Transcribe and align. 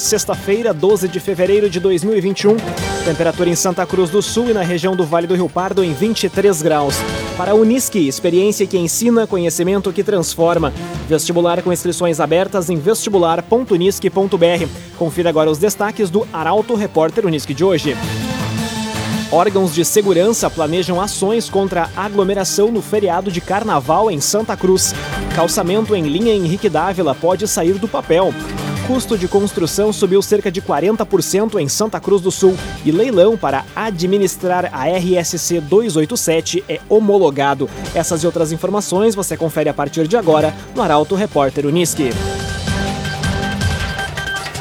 Sexta-feira, 0.00 0.72
12 0.72 1.08
de 1.08 1.20
fevereiro 1.20 1.68
de 1.68 1.78
2021. 1.78 2.56
Temperatura 3.04 3.50
em 3.50 3.54
Santa 3.54 3.84
Cruz 3.84 4.08
do 4.08 4.22
Sul 4.22 4.48
e 4.48 4.54
na 4.54 4.62
região 4.62 4.96
do 4.96 5.04
Vale 5.04 5.26
do 5.26 5.34
Rio 5.34 5.46
Pardo 5.46 5.84
em 5.84 5.92
23 5.92 6.62
graus. 6.62 6.96
Para 7.36 7.50
a 7.50 7.54
Unisque, 7.54 8.08
experiência 8.08 8.66
que 8.66 8.78
ensina, 8.78 9.26
conhecimento 9.26 9.92
que 9.92 10.02
transforma. 10.02 10.72
Vestibular 11.06 11.62
com 11.62 11.70
inscrições 11.70 12.18
abertas 12.18 12.70
em 12.70 12.76
vestibular.unisque.br. 12.76 14.68
Confira 14.96 15.28
agora 15.28 15.50
os 15.50 15.58
destaques 15.58 16.08
do 16.08 16.26
Arauto 16.32 16.74
Repórter 16.74 17.26
Unisque 17.26 17.52
de 17.52 17.62
hoje. 17.62 17.94
Órgãos 19.30 19.74
de 19.74 19.84
segurança 19.84 20.48
planejam 20.48 20.98
ações 20.98 21.50
contra 21.50 21.90
a 21.94 22.06
aglomeração 22.06 22.72
no 22.72 22.80
feriado 22.80 23.30
de 23.30 23.42
carnaval 23.42 24.10
em 24.10 24.18
Santa 24.18 24.56
Cruz. 24.56 24.94
Calçamento 25.36 25.94
em 25.94 26.04
linha 26.04 26.34
Henrique 26.34 26.70
Dávila 26.70 27.14
pode 27.14 27.46
sair 27.46 27.74
do 27.74 27.86
papel 27.86 28.32
custo 28.92 29.16
de 29.16 29.28
construção 29.28 29.92
subiu 29.92 30.20
cerca 30.20 30.50
de 30.50 30.60
40% 30.60 31.60
em 31.60 31.68
Santa 31.68 32.00
Cruz 32.00 32.20
do 32.20 32.32
Sul 32.32 32.56
e 32.84 32.90
leilão 32.90 33.36
para 33.36 33.64
administrar 33.76 34.68
a 34.74 34.88
RSC 34.88 35.60
287 35.60 36.64
é 36.68 36.80
homologado. 36.88 37.70
Essas 37.94 38.24
e 38.24 38.26
outras 38.26 38.50
informações 38.50 39.14
você 39.14 39.36
confere 39.36 39.70
a 39.70 39.74
partir 39.74 40.08
de 40.08 40.16
agora 40.16 40.52
no 40.74 40.82
Arauto 40.82 41.14
Repórter 41.14 41.66
Uniski. 41.66 42.10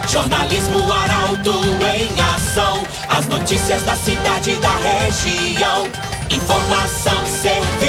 Jornalismo 0.07 0.80
Arauto 0.91 1.53
em 1.97 2.21
ação. 2.35 2.83
As 3.09 3.25
notícias 3.27 3.81
da 3.81 3.95
cidade 3.95 4.52
e 4.52 4.55
da 4.57 4.75
região. 4.77 5.88
Informação, 6.30 7.25
serviço. 7.25 7.88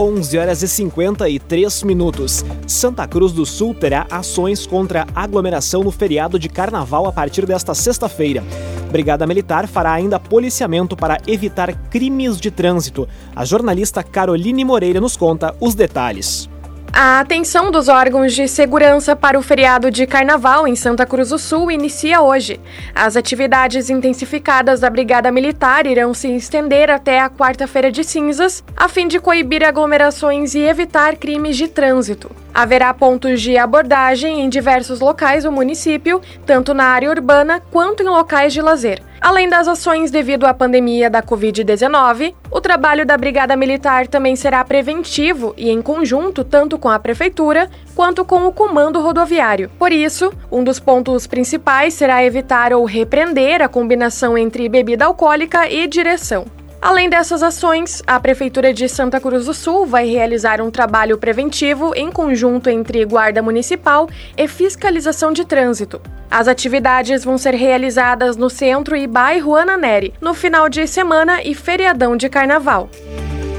11 0.00 0.38
horas 0.38 0.62
e 0.62 0.68
53 0.68 1.82
minutos. 1.82 2.42
Santa 2.66 3.06
Cruz 3.06 3.32
do 3.32 3.44
Sul 3.44 3.74
terá 3.74 4.06
ações 4.10 4.66
contra 4.66 5.06
aglomeração 5.14 5.84
no 5.84 5.90
feriado 5.90 6.38
de 6.38 6.48
carnaval 6.48 7.06
a 7.06 7.12
partir 7.12 7.44
desta 7.44 7.74
sexta-feira. 7.74 8.42
Brigada 8.90 9.26
Militar 9.26 9.68
fará 9.68 9.92
ainda 9.92 10.18
policiamento 10.18 10.96
para 10.96 11.18
evitar 11.26 11.74
crimes 11.90 12.40
de 12.40 12.50
trânsito. 12.50 13.06
A 13.36 13.44
jornalista 13.44 14.02
Caroline 14.02 14.64
Moreira 14.64 15.02
nos 15.02 15.18
conta 15.18 15.54
os 15.60 15.74
detalhes. 15.74 16.49
A 16.92 17.20
atenção 17.20 17.70
dos 17.70 17.86
órgãos 17.88 18.34
de 18.34 18.48
segurança 18.48 19.14
para 19.14 19.38
o 19.38 19.42
feriado 19.42 19.92
de 19.92 20.08
Carnaval 20.08 20.66
em 20.66 20.74
Santa 20.74 21.06
Cruz 21.06 21.28
do 21.28 21.38
Sul 21.38 21.70
inicia 21.70 22.20
hoje. 22.20 22.60
As 22.92 23.16
atividades 23.16 23.88
intensificadas 23.88 24.80
da 24.80 24.90
Brigada 24.90 25.30
Militar 25.30 25.86
irão 25.86 26.12
se 26.12 26.28
estender 26.34 26.90
até 26.90 27.20
a 27.20 27.30
quarta-feira 27.30 27.92
de 27.92 28.02
cinzas, 28.02 28.64
a 28.76 28.88
fim 28.88 29.06
de 29.06 29.20
coibir 29.20 29.64
aglomerações 29.64 30.56
e 30.56 30.60
evitar 30.60 31.14
crimes 31.14 31.56
de 31.56 31.68
trânsito. 31.68 32.30
Haverá 32.52 32.92
pontos 32.92 33.40
de 33.40 33.56
abordagem 33.56 34.40
em 34.40 34.48
diversos 34.48 34.98
locais 34.98 35.44
do 35.44 35.52
município, 35.52 36.20
tanto 36.44 36.74
na 36.74 36.86
área 36.86 37.08
urbana 37.08 37.62
quanto 37.70 38.02
em 38.02 38.06
locais 38.06 38.52
de 38.52 38.60
lazer. 38.60 39.00
Além 39.20 39.50
das 39.50 39.68
ações 39.68 40.10
devido 40.10 40.46
à 40.46 40.54
pandemia 40.54 41.10
da 41.10 41.22
Covid-19, 41.22 42.34
o 42.50 42.60
trabalho 42.60 43.04
da 43.04 43.18
Brigada 43.18 43.54
Militar 43.54 44.06
também 44.06 44.34
será 44.34 44.64
preventivo 44.64 45.52
e 45.58 45.68
em 45.68 45.82
conjunto 45.82 46.42
tanto 46.42 46.78
com 46.78 46.88
a 46.88 46.98
Prefeitura 46.98 47.68
quanto 47.94 48.24
com 48.24 48.46
o 48.46 48.52
Comando 48.52 49.00
Rodoviário. 49.00 49.70
Por 49.78 49.92
isso, 49.92 50.32
um 50.50 50.64
dos 50.64 50.80
pontos 50.80 51.26
principais 51.26 51.92
será 51.92 52.24
evitar 52.24 52.72
ou 52.72 52.86
repreender 52.86 53.60
a 53.60 53.68
combinação 53.68 54.38
entre 54.38 54.68
bebida 54.70 55.04
alcoólica 55.04 55.68
e 55.68 55.86
direção. 55.86 56.46
Além 56.82 57.10
dessas 57.10 57.42
ações, 57.42 58.02
a 58.06 58.18
Prefeitura 58.18 58.72
de 58.72 58.88
Santa 58.88 59.20
Cruz 59.20 59.44
do 59.44 59.52
Sul 59.52 59.84
vai 59.84 60.08
realizar 60.08 60.62
um 60.62 60.70
trabalho 60.70 61.18
preventivo 61.18 61.92
em 61.94 62.10
conjunto 62.10 62.70
entre 62.70 63.04
Guarda 63.04 63.42
Municipal 63.42 64.08
e 64.34 64.48
Fiscalização 64.48 65.30
de 65.30 65.44
Trânsito. 65.44 66.00
As 66.30 66.48
atividades 66.48 67.22
vão 67.22 67.36
ser 67.36 67.54
realizadas 67.54 68.34
no 68.34 68.48
centro 68.48 68.96
e 68.96 69.06
bairro 69.06 69.54
Ana 69.54 69.76
Neri, 69.76 70.14
no 70.22 70.32
final 70.32 70.70
de 70.70 70.86
semana 70.86 71.42
e 71.42 71.54
feriadão 71.54 72.16
de 72.16 72.30
carnaval. 72.30 72.88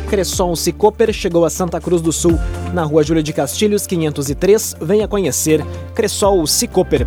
Cresson 0.10 0.56
Cicoper 0.56 1.14
chegou 1.14 1.46
a 1.46 1.50
Santa 1.50 1.80
Cruz 1.80 2.02
do 2.02 2.12
Sul, 2.12 2.40
na 2.74 2.84
rua 2.84 3.04
Júlia 3.04 3.22
de 3.22 3.32
Castilhos, 3.32 3.86
503. 3.86 4.78
Venha 4.82 5.08
conhecer 5.08 5.64
Cressol 5.94 6.46
Cicoper. 6.48 7.06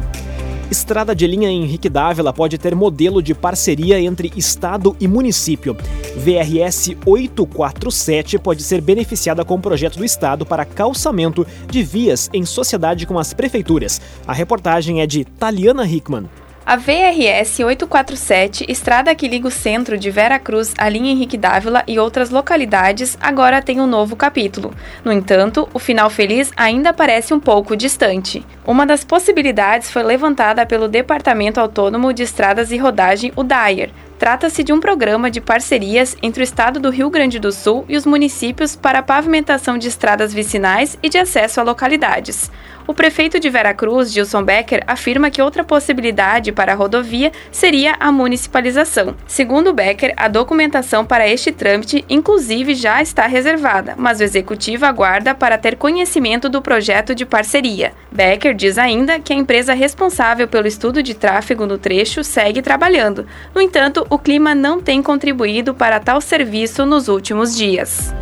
Estrada 0.70 1.14
de 1.14 1.26
linha 1.26 1.50
Henrique 1.50 1.90
Dávila 1.90 2.32
pode 2.32 2.56
ter 2.56 2.74
modelo 2.74 3.22
de 3.22 3.34
parceria 3.34 4.00
entre 4.00 4.32
Estado 4.34 4.96
e 4.98 5.06
município. 5.06 5.76
VRS 6.16 6.96
847 7.04 8.38
pode 8.38 8.62
ser 8.62 8.80
beneficiada 8.80 9.44
com 9.44 9.60
projeto 9.60 9.98
do 9.98 10.04
Estado 10.04 10.46
para 10.46 10.64
calçamento 10.64 11.46
de 11.68 11.82
vias 11.82 12.30
em 12.32 12.46
sociedade 12.46 13.06
com 13.06 13.18
as 13.18 13.34
prefeituras. 13.34 14.00
A 14.26 14.32
reportagem 14.32 15.02
é 15.02 15.06
de 15.06 15.24
Taliana 15.24 15.86
Hickman. 15.86 16.28
A 16.66 16.76
VRS 16.76 17.62
847, 17.62 18.64
estrada 18.70 19.14
que 19.14 19.28
liga 19.28 19.46
o 19.46 19.50
centro 19.50 19.98
de 19.98 20.10
Vera 20.10 20.38
Cruz 20.38 20.72
à 20.78 20.88
linha 20.88 21.12
Henrique 21.12 21.36
Dávila 21.36 21.84
e 21.86 21.98
outras 21.98 22.30
localidades, 22.30 23.18
agora 23.20 23.60
tem 23.60 23.82
um 23.82 23.86
novo 23.86 24.16
capítulo. 24.16 24.72
No 25.04 25.12
entanto, 25.12 25.68
o 25.74 25.78
final 25.78 26.08
feliz 26.08 26.50
ainda 26.56 26.90
parece 26.90 27.34
um 27.34 27.38
pouco 27.38 27.76
distante. 27.76 28.42
Uma 28.66 28.86
das 28.86 29.04
possibilidades 29.04 29.90
foi 29.90 30.02
levantada 30.02 30.64
pelo 30.64 30.88
Departamento 30.88 31.60
Autônomo 31.60 32.14
de 32.14 32.22
Estradas 32.22 32.72
e 32.72 32.78
Rodagem, 32.78 33.30
o 33.36 33.42
DAIR, 33.42 33.90
Trata-se 34.24 34.62
de 34.62 34.72
um 34.72 34.78
programa 34.78 35.30
de 35.30 35.40
parcerias 35.40 36.16
entre 36.22 36.42
o 36.42 36.44
estado 36.44 36.78
do 36.78 36.88
Rio 36.88 37.10
Grande 37.10 37.38
do 37.38 37.50
Sul 37.50 37.84
e 37.88 37.96
os 37.96 38.06
municípios 38.06 38.76
para 38.76 39.00
a 39.00 39.02
pavimentação 39.02 39.76
de 39.76 39.88
estradas 39.88 40.32
vicinais 40.32 40.96
e 41.02 41.08
de 41.08 41.18
acesso 41.18 41.60
a 41.60 41.64
localidades. 41.64 42.50
O 42.86 42.92
prefeito 42.92 43.40
de 43.40 43.48
Veracruz, 43.48 44.12
Gilson 44.12 44.42
Becker, 44.42 44.84
afirma 44.86 45.30
que 45.30 45.40
outra 45.40 45.64
possibilidade 45.64 46.52
para 46.52 46.72
a 46.72 46.74
rodovia 46.74 47.32
seria 47.50 47.96
a 47.98 48.12
municipalização. 48.12 49.14
Segundo 49.26 49.72
Becker, 49.72 50.12
a 50.18 50.28
documentação 50.28 51.02
para 51.02 51.26
este 51.26 51.50
trâmite, 51.50 52.04
inclusive, 52.10 52.74
já 52.74 53.00
está 53.00 53.26
reservada, 53.26 53.94
mas 53.96 54.20
o 54.20 54.22
executivo 54.22 54.84
aguarda 54.84 55.34
para 55.34 55.56
ter 55.56 55.76
conhecimento 55.76 56.48
do 56.50 56.60
projeto 56.60 57.14
de 57.14 57.24
parceria. 57.24 57.94
Becker 58.12 58.54
diz 58.54 58.76
ainda 58.76 59.18
que 59.18 59.32
a 59.32 59.36
empresa 59.36 59.72
responsável 59.72 60.46
pelo 60.46 60.66
estudo 60.66 61.02
de 61.02 61.14
tráfego 61.14 61.66
no 61.66 61.78
trecho 61.78 62.22
segue 62.22 62.60
trabalhando. 62.60 63.26
No 63.54 63.62
entanto, 63.62 64.06
o 64.10 64.18
clima 64.18 64.54
não 64.54 64.78
tem 64.78 65.02
contribuído 65.02 65.72
para 65.72 66.00
tal 66.00 66.20
serviço 66.20 66.84
nos 66.84 67.08
últimos 67.08 67.56
dias. 67.56 68.12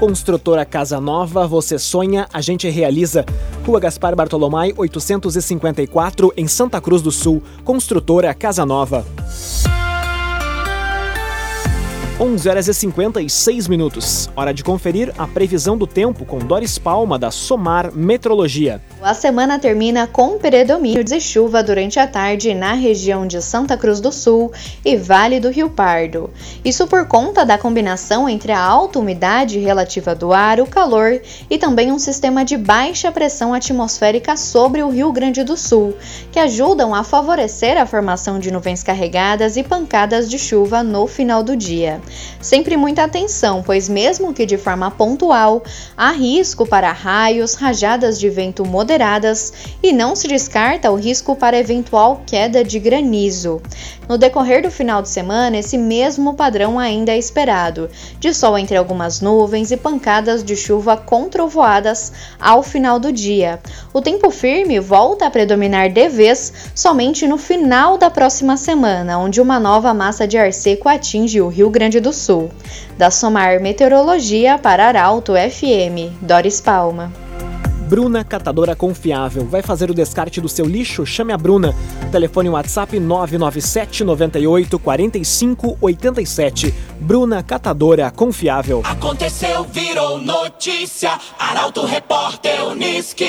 Construtora 0.00 0.64
Casa 0.64 0.98
Nova, 0.98 1.46
você 1.46 1.78
sonha, 1.78 2.26
a 2.32 2.40
gente 2.40 2.66
realiza. 2.70 3.22
Rua 3.66 3.78
Gaspar 3.78 4.16
Bartolomai, 4.16 4.72
854, 4.74 6.32
em 6.38 6.48
Santa 6.48 6.80
Cruz 6.80 7.02
do 7.02 7.12
Sul. 7.12 7.42
Construtora 7.64 8.32
Casa 8.32 8.64
Nova. 8.64 9.04
11 12.22 12.48
horas 12.50 12.68
e 12.68 12.74
56 12.74 13.66
minutos. 13.66 14.28
Hora 14.36 14.52
de 14.52 14.62
conferir 14.62 15.10
a 15.16 15.26
previsão 15.26 15.74
do 15.74 15.86
tempo 15.86 16.26
com 16.26 16.38
Doris 16.38 16.76
Palma, 16.76 17.18
da 17.18 17.30
Somar 17.30 17.90
Metrologia. 17.94 18.78
A 19.00 19.14
semana 19.14 19.58
termina 19.58 20.06
com 20.06 20.36
predomínio 20.36 21.02
de 21.02 21.18
chuva 21.18 21.62
durante 21.62 21.98
a 21.98 22.06
tarde 22.06 22.52
na 22.52 22.74
região 22.74 23.26
de 23.26 23.40
Santa 23.40 23.74
Cruz 23.74 24.02
do 24.02 24.12
Sul 24.12 24.52
e 24.84 24.98
Vale 24.98 25.40
do 25.40 25.48
Rio 25.48 25.70
Pardo. 25.70 26.28
Isso 26.62 26.86
por 26.86 27.06
conta 27.06 27.42
da 27.46 27.56
combinação 27.56 28.28
entre 28.28 28.52
a 28.52 28.60
alta 28.60 28.98
umidade 28.98 29.58
relativa 29.58 30.14
do 30.14 30.30
ar, 30.30 30.60
o 30.60 30.66
calor 30.66 31.22
e 31.48 31.56
também 31.56 31.90
um 31.90 31.98
sistema 31.98 32.44
de 32.44 32.58
baixa 32.58 33.10
pressão 33.10 33.54
atmosférica 33.54 34.36
sobre 34.36 34.82
o 34.82 34.90
Rio 34.90 35.10
Grande 35.10 35.42
do 35.42 35.56
Sul, 35.56 35.96
que 36.30 36.38
ajudam 36.38 36.94
a 36.94 37.02
favorecer 37.02 37.80
a 37.80 37.86
formação 37.86 38.38
de 38.38 38.50
nuvens 38.50 38.82
carregadas 38.82 39.56
e 39.56 39.62
pancadas 39.62 40.28
de 40.28 40.38
chuva 40.38 40.82
no 40.82 41.06
final 41.06 41.42
do 41.42 41.56
dia. 41.56 41.98
Sempre 42.40 42.76
muita 42.76 43.04
atenção, 43.04 43.62
pois, 43.62 43.88
mesmo 43.88 44.32
que 44.32 44.46
de 44.46 44.56
forma 44.56 44.90
pontual, 44.90 45.62
há 45.96 46.10
risco 46.10 46.66
para 46.66 46.92
raios, 46.92 47.54
rajadas 47.54 48.18
de 48.18 48.28
vento 48.28 48.64
moderadas 48.64 49.52
e 49.82 49.92
não 49.92 50.16
se 50.16 50.28
descarta 50.28 50.90
o 50.90 50.96
risco 50.96 51.36
para 51.36 51.58
eventual 51.58 52.22
queda 52.26 52.64
de 52.64 52.78
granizo. 52.78 53.60
No 54.10 54.18
decorrer 54.18 54.60
do 54.60 54.72
final 54.72 55.00
de 55.00 55.08
semana, 55.08 55.58
esse 55.58 55.78
mesmo 55.78 56.34
padrão 56.34 56.80
ainda 56.80 57.12
é 57.12 57.16
esperado, 57.16 57.88
de 58.18 58.34
sol 58.34 58.58
entre 58.58 58.76
algumas 58.76 59.20
nuvens 59.20 59.70
e 59.70 59.76
pancadas 59.76 60.42
de 60.42 60.56
chuva 60.56 60.96
com 60.96 61.28
trovoadas 61.28 62.12
ao 62.40 62.60
final 62.60 62.98
do 62.98 63.12
dia. 63.12 63.60
O 63.92 64.02
tempo 64.02 64.28
firme 64.32 64.80
volta 64.80 65.26
a 65.26 65.30
predominar 65.30 65.90
de 65.90 66.08
vez 66.08 66.72
somente 66.74 67.24
no 67.28 67.38
final 67.38 67.96
da 67.96 68.10
próxima 68.10 68.56
semana, 68.56 69.16
onde 69.16 69.40
uma 69.40 69.60
nova 69.60 69.94
massa 69.94 70.26
de 70.26 70.36
ar 70.36 70.52
seco 70.52 70.88
atinge 70.88 71.40
o 71.40 71.46
Rio 71.46 71.70
Grande 71.70 72.00
do 72.00 72.12
Sul. 72.12 72.50
Da 72.98 73.12
Somar 73.12 73.60
Meteorologia 73.62 74.58
para 74.58 74.88
Arauto 74.88 75.34
FM, 75.34 76.18
Doris 76.20 76.60
Palma. 76.60 77.29
Bruna 77.90 78.22
Catadora 78.22 78.76
Confiável. 78.76 79.44
Vai 79.46 79.62
fazer 79.62 79.90
o 79.90 79.94
descarte 79.94 80.40
do 80.40 80.48
seu 80.48 80.64
lixo? 80.64 81.04
Chame 81.04 81.32
a 81.32 81.36
Bruna. 81.36 81.74
Telefone 82.12 82.48
WhatsApp 82.48 83.00
997 83.00 84.04
98 84.04 84.78
45 84.78 85.76
87. 85.80 86.72
Bruna 87.00 87.42
Catadora 87.42 88.08
Confiável. 88.12 88.82
Aconteceu, 88.84 89.64
virou 89.64 90.18
notícia. 90.18 91.18
Arauto 91.36 91.84
Repórter 91.84 92.64
Uniski. 92.64 93.26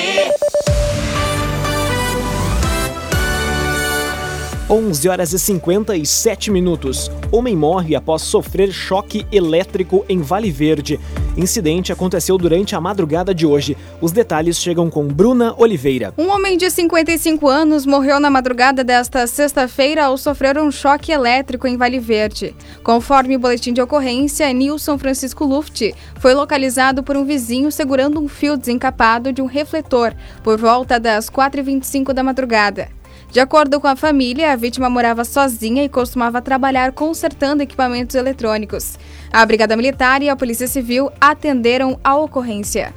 11 4.70 5.08
horas 5.08 5.32
e 5.32 5.38
57 5.38 6.50
minutos. 6.50 7.10
Homem 7.32 7.56
morre 7.56 7.96
após 7.96 8.22
sofrer 8.22 8.70
choque 8.72 9.26
elétrico 9.32 10.04
em 10.08 10.22
Vale 10.22 10.50
Verde. 10.50 11.00
Incidente 11.36 11.92
aconteceu 11.92 12.38
durante 12.38 12.76
a 12.76 12.80
madrugada 12.80 13.34
de 13.34 13.44
hoje. 13.44 13.76
Os 14.00 14.12
detalhes 14.12 14.58
chegam 14.58 14.88
com 14.88 15.06
Bruna 15.08 15.54
Oliveira. 15.58 16.14
Um 16.16 16.30
homem 16.30 16.56
de 16.56 16.70
55 16.70 17.48
anos 17.48 17.84
morreu 17.84 18.20
na 18.20 18.30
madrugada 18.30 18.84
desta 18.84 19.26
sexta-feira 19.26 20.04
ao 20.04 20.16
sofrer 20.16 20.56
um 20.56 20.70
choque 20.70 21.10
elétrico 21.10 21.66
em 21.66 21.76
Vale 21.76 21.98
Verde. 21.98 22.54
Conforme 22.84 23.36
o 23.36 23.40
boletim 23.40 23.72
de 23.72 23.82
ocorrência, 23.82 24.50
Nilson 24.52 24.96
Francisco 24.96 25.44
Luft 25.44 25.92
foi 26.20 26.34
localizado 26.34 27.02
por 27.02 27.16
um 27.16 27.24
vizinho 27.24 27.72
segurando 27.72 28.20
um 28.20 28.28
fio 28.28 28.56
desencapado 28.56 29.32
de 29.32 29.42
um 29.42 29.46
refletor 29.46 30.14
por 30.44 30.56
volta 30.56 31.00
das 31.00 31.28
4h25 31.28 32.12
da 32.12 32.22
madrugada. 32.22 33.01
De 33.32 33.40
acordo 33.40 33.80
com 33.80 33.86
a 33.86 33.96
família, 33.96 34.52
a 34.52 34.56
vítima 34.56 34.90
morava 34.90 35.24
sozinha 35.24 35.82
e 35.82 35.88
costumava 35.88 36.42
trabalhar 36.42 36.92
consertando 36.92 37.62
equipamentos 37.62 38.14
eletrônicos. 38.14 38.98
A 39.32 39.46
Brigada 39.46 39.74
Militar 39.74 40.20
e 40.22 40.28
a 40.28 40.36
Polícia 40.36 40.68
Civil 40.68 41.10
atenderam 41.18 41.98
a 42.04 42.14
ocorrência. 42.14 42.92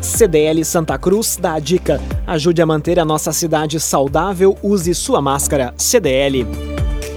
CDL 0.00 0.64
Santa 0.64 0.96
Cruz 0.96 1.36
dá 1.38 1.52
a 1.52 1.58
dica: 1.58 2.00
ajude 2.26 2.62
a 2.62 2.66
manter 2.66 2.98
a 2.98 3.04
nossa 3.04 3.34
cidade 3.34 3.78
saudável, 3.78 4.56
use 4.62 4.94
sua 4.94 5.20
máscara. 5.20 5.74
CDL. 5.76 6.46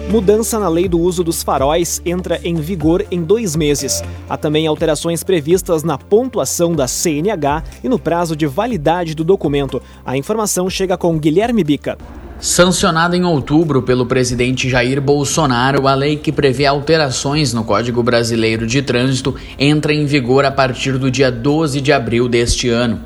Mudança 0.10 0.60
na 0.60 0.68
lei 0.68 0.90
do 0.90 1.00
uso 1.00 1.24
dos 1.24 1.42
faróis 1.42 2.02
entra 2.06 2.42
em 2.44 2.56
vigor 2.56 3.06
em 3.10 3.24
dois 3.24 3.56
meses. 3.56 4.04
Há 4.30 4.36
também 4.36 4.68
alterações 4.68 5.24
previstas 5.24 5.82
na 5.82 5.98
pontuação 5.98 6.76
da 6.76 6.90
CNH 6.90 7.64
e 7.82 7.88
no 7.88 7.98
prazo 7.98 8.36
de 8.36 8.46
validade 8.46 9.16
do 9.16 9.24
documento. 9.24 9.82
A 10.06 10.18
informação 10.18 10.70
chega 10.70 10.98
com 10.98 11.18
Guilherme 11.18 11.64
Bica. 11.64 11.98
Sancionada 12.44 13.16
em 13.16 13.24
outubro 13.24 13.82
pelo 13.82 14.06
presidente 14.06 14.70
Jair 14.70 15.00
Bolsonaro, 15.00 15.88
a 15.88 15.96
lei 15.96 16.18
que 16.18 16.30
prevê 16.30 16.66
alterações 16.66 17.54
no 17.54 17.64
Código 17.64 18.04
Brasileiro 18.04 18.68
de 18.68 18.82
Trânsito 18.82 19.34
entra 19.58 19.94
em 19.94 20.06
vigor 20.06 20.44
a 20.44 20.52
partir 20.52 20.98
do 20.98 21.10
dia 21.10 21.32
12 21.32 21.80
de 21.80 21.94
abril 21.94 22.28
deste 22.28 22.68
ano. 22.68 23.00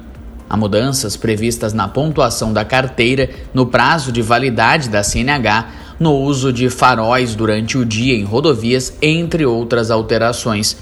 Há 0.49 0.57
mudanças 0.57 1.15
previstas 1.15 1.71
na 1.71 1.87
pontuação 1.87 2.51
da 2.51 2.65
carteira, 2.65 3.29
no 3.53 3.67
prazo 3.67 4.11
de 4.11 4.23
validade 4.23 4.89
da 4.89 5.03
CNH, 5.03 5.69
no 5.99 6.15
uso 6.15 6.51
de 6.51 6.67
faróis 6.71 7.35
durante 7.35 7.77
o 7.77 7.85
dia 7.85 8.15
em 8.15 8.23
rodovias, 8.23 8.91
entre 9.03 9.45
outras 9.45 9.91
alterações. 9.91 10.77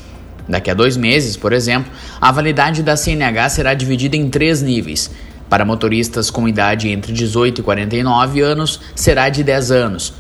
Daqui 0.48 0.72
a 0.72 0.74
dois 0.74 0.96
meses, 0.96 1.36
por 1.36 1.52
exemplo, 1.52 1.92
a 2.22 2.32
validade 2.32 2.84
da 2.84 2.96
CNH 2.96 3.50
será 3.50 3.74
dividida 3.74 4.16
em 4.16 4.30
três 4.30 4.62
níveis 4.62 5.12
para 5.50 5.66
motoristas 5.66 6.30
com 6.30 6.48
idade 6.48 6.90
entre 6.90 7.14
18 7.14 7.62
e 7.62 7.64
49 7.64 8.42
anos, 8.42 8.80
será 8.96 9.30
de 9.30 9.44
10 9.44 9.72
anos. 9.72 10.14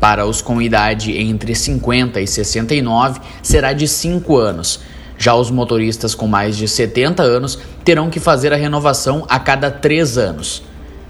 Para 0.00 0.24
os 0.24 0.40
com 0.40 0.62
idade 0.62 1.16
entre 1.18 1.54
50 1.54 2.20
e 2.20 2.26
69, 2.26 3.20
será 3.42 3.72
de 3.72 3.86
5 3.86 4.36
anos. 4.38 4.80
Já 5.18 5.34
os 5.34 5.50
motoristas 5.50 6.14
com 6.14 6.26
mais 6.26 6.56
de 6.56 6.66
70 6.66 7.22
anos 7.22 7.58
terão 7.84 8.08
que 8.08 8.18
fazer 8.18 8.54
a 8.54 8.56
renovação 8.56 9.26
a 9.28 9.38
cada 9.38 9.70
3 9.70 10.16
anos. 10.16 10.62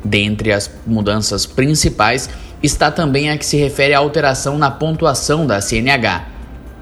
Dentre 0.04 0.52
as 0.52 0.68
mudanças 0.84 1.46
principais 1.46 2.28
está 2.60 2.90
também 2.90 3.30
a 3.30 3.38
que 3.38 3.46
se 3.46 3.56
refere 3.56 3.94
à 3.94 3.98
alteração 3.98 4.58
na 4.58 4.70
pontuação 4.70 5.46
da 5.46 5.60
CNH. 5.60 6.26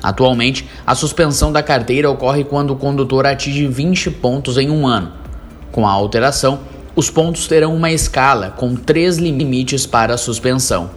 Atualmente, 0.02 0.66
a 0.86 0.94
suspensão 0.94 1.52
da 1.52 1.62
carteira 1.62 2.10
ocorre 2.10 2.44
quando 2.44 2.70
o 2.70 2.76
condutor 2.76 3.26
atinge 3.26 3.66
20 3.66 4.12
pontos 4.12 4.56
em 4.56 4.70
um 4.70 4.86
ano. 4.86 5.12
Com 5.70 5.86
a 5.86 5.90
alteração, 5.90 6.60
os 6.98 7.08
pontos 7.08 7.46
terão 7.46 7.76
uma 7.76 7.92
escala 7.92 8.50
com 8.50 8.74
três 8.74 9.18
limites 9.18 9.86
para 9.86 10.16
suspensão. 10.16 10.90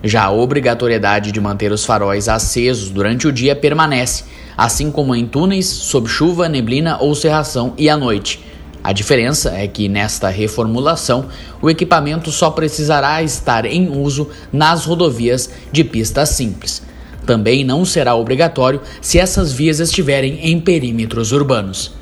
Já 0.00 0.22
a 0.26 0.30
obrigatoriedade 0.30 1.32
de 1.32 1.40
manter 1.40 1.72
os 1.72 1.84
faróis 1.84 2.28
acesos 2.28 2.90
durante 2.90 3.26
o 3.26 3.32
dia 3.32 3.56
permanece, 3.56 4.22
assim 4.56 4.88
como 4.88 5.16
em 5.16 5.26
túneis, 5.26 5.66
sob 5.66 6.08
chuva, 6.08 6.48
neblina 6.48 6.98
ou 7.00 7.12
cerração 7.12 7.74
e 7.76 7.90
à 7.90 7.96
noite. 7.96 8.38
A 8.84 8.92
diferença 8.92 9.50
é 9.50 9.66
que 9.66 9.88
nesta 9.88 10.28
reformulação, 10.28 11.26
o 11.60 11.68
equipamento 11.68 12.30
só 12.30 12.52
precisará 12.52 13.20
estar 13.20 13.64
em 13.64 13.88
uso 13.88 14.30
nas 14.52 14.84
rodovias 14.84 15.50
de 15.72 15.82
pista 15.82 16.24
simples. 16.24 16.84
Também 17.26 17.64
não 17.64 17.84
será 17.84 18.14
obrigatório 18.14 18.80
se 19.00 19.18
essas 19.18 19.52
vias 19.52 19.80
estiverem 19.80 20.38
em 20.48 20.60
perímetros 20.60 21.32
urbanos 21.32 21.96